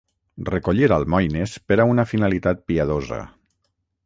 Recollir 0.47 0.87
almoines 0.95 1.53
per 1.69 1.79
a 1.83 1.87
una 1.93 2.09
finalitat 2.13 2.65
piadosa. 2.73 3.23